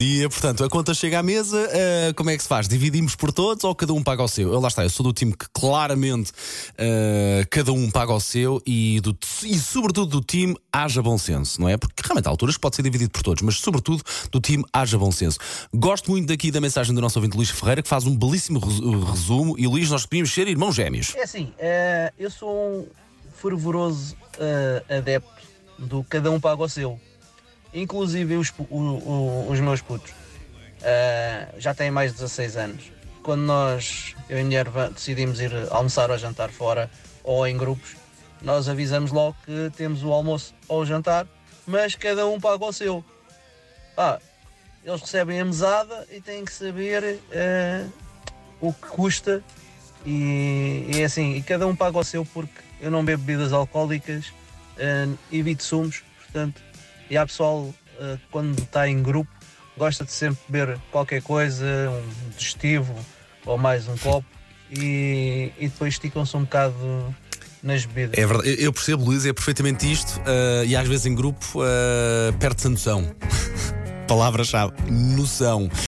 E, 0.00 0.22
portanto, 0.28 0.62
a 0.62 0.68
conta 0.68 0.94
chega 0.94 1.18
à 1.18 1.24
mesa, 1.24 1.56
uh, 1.56 2.14
como 2.14 2.30
é 2.30 2.36
que 2.36 2.42
se 2.44 2.48
faz? 2.48 2.68
Dividimos 2.68 3.16
por 3.16 3.32
todos 3.32 3.64
ou 3.64 3.74
cada 3.74 3.92
um 3.92 4.00
paga 4.00 4.22
o 4.22 4.28
seu? 4.28 4.52
Eu, 4.52 4.60
lá 4.60 4.68
está, 4.68 4.84
eu 4.84 4.90
sou 4.90 5.02
do 5.02 5.12
time 5.12 5.32
que 5.32 5.46
claramente 5.52 6.30
uh, 6.30 7.44
cada 7.50 7.72
um 7.72 7.90
paga 7.90 8.12
o 8.12 8.20
seu 8.20 8.62
e, 8.64 9.00
do, 9.00 9.18
e, 9.42 9.58
sobretudo, 9.58 10.20
do 10.20 10.24
time 10.24 10.56
haja 10.72 11.02
bom 11.02 11.18
senso, 11.18 11.60
não 11.60 11.68
é? 11.68 11.76
Porque 11.76 12.00
realmente 12.00 12.26
há 12.26 12.30
alturas 12.30 12.54
que 12.54 12.60
pode 12.60 12.76
ser 12.76 12.82
dividido 12.82 13.10
por 13.10 13.24
todos, 13.24 13.42
mas, 13.42 13.56
sobretudo, 13.56 14.04
do 14.30 14.40
time 14.40 14.62
haja 14.72 14.96
bom 14.96 15.10
senso. 15.10 15.40
Gosto 15.74 16.12
muito 16.12 16.28
daqui 16.28 16.52
da 16.52 16.60
mensagem 16.60 16.94
do 16.94 17.00
nosso 17.00 17.18
ouvinte 17.18 17.36
Luís 17.36 17.50
Ferreira, 17.50 17.82
que 17.82 17.88
faz 17.88 18.04
um 18.04 18.16
belíssimo 18.16 18.60
resumo. 18.60 19.58
E, 19.58 19.66
Luís, 19.66 19.90
nós 19.90 20.06
podíamos 20.06 20.32
ser 20.32 20.46
irmãos 20.46 20.76
gêmeos. 20.76 21.12
É 21.16 21.24
assim, 21.24 21.46
uh, 21.46 22.14
eu 22.16 22.30
sou 22.30 22.48
um 22.56 22.86
fervoroso 23.34 24.16
adepto 24.88 25.28
do 25.76 26.04
cada 26.04 26.30
um 26.30 26.38
paga 26.38 26.62
o 26.62 26.68
seu 26.68 27.00
inclusive 27.72 28.36
os, 28.36 28.52
o, 28.70 28.74
o, 28.74 29.50
os 29.50 29.60
meus 29.60 29.80
putos, 29.80 30.10
uh, 30.10 31.58
já 31.58 31.74
têm 31.74 31.90
mais 31.90 32.12
de 32.12 32.18
16 32.18 32.56
anos. 32.56 32.92
Quando 33.22 33.42
nós, 33.42 34.14
eu 34.28 34.38
e 34.38 34.40
a 34.40 34.44
mulher, 34.44 34.66
decidimos 34.94 35.40
ir 35.40 35.52
almoçar 35.70 36.10
ou 36.10 36.18
jantar 36.18 36.50
fora 36.50 36.90
ou 37.22 37.46
em 37.46 37.56
grupos, 37.56 37.96
nós 38.40 38.68
avisamos 38.68 39.10
logo 39.12 39.36
que 39.44 39.70
temos 39.76 40.02
o 40.02 40.12
almoço 40.12 40.54
ou 40.66 40.82
o 40.82 40.86
jantar, 40.86 41.26
mas 41.66 41.94
cada 41.94 42.26
um 42.26 42.40
paga 42.40 42.64
o 42.64 42.72
seu. 42.72 43.04
Pá, 43.94 44.18
eles 44.84 45.00
recebem 45.00 45.40
a 45.40 45.44
mesada 45.44 46.06
e 46.10 46.20
têm 46.20 46.44
que 46.44 46.52
saber 46.52 47.20
uh, 47.30 47.92
o 48.60 48.72
que 48.72 48.86
custa 48.86 49.42
e, 50.06 50.86
e, 50.94 51.00
é 51.00 51.04
assim, 51.04 51.34
e 51.34 51.42
cada 51.42 51.66
um 51.66 51.74
paga 51.74 51.98
o 51.98 52.04
seu 52.04 52.24
porque 52.24 52.60
eu 52.80 52.90
não 52.90 53.04
bebo 53.04 53.22
bebidas 53.24 53.52
alcoólicas, 53.52 54.26
uh, 54.28 55.18
evito 55.30 55.64
sumos, 55.64 56.02
portanto 56.22 56.62
e 57.10 57.16
há 57.16 57.26
pessoal, 57.26 57.62
uh, 57.62 57.74
quando 58.30 58.58
está 58.58 58.88
em 58.88 59.02
grupo, 59.02 59.30
gosta 59.76 60.04
de 60.04 60.12
sempre 60.12 60.40
beber 60.48 60.78
qualquer 60.90 61.22
coisa, 61.22 61.64
um 61.90 62.30
digestivo 62.36 62.94
ou 63.46 63.56
mais 63.56 63.88
um 63.88 63.96
copo, 63.96 64.26
e, 64.70 65.52
e 65.58 65.68
depois 65.68 65.94
esticam-se 65.94 66.36
um 66.36 66.42
bocado 66.42 67.14
nas 67.62 67.84
bebidas. 67.84 68.18
É 68.18 68.26
verdade, 68.26 68.62
eu 68.62 68.72
percebo, 68.72 69.04
Luís, 69.04 69.24
é 69.24 69.32
perfeitamente 69.32 69.90
isto, 69.90 70.20
uh, 70.20 70.64
e 70.66 70.76
às 70.76 70.86
vezes 70.86 71.06
em 71.06 71.14
grupo 71.14 71.44
uh, 71.56 72.36
perde-se 72.38 72.66
a 72.66 72.70
noção. 72.70 73.14
Palavra-chave: 74.06 74.72
noção. 74.90 75.68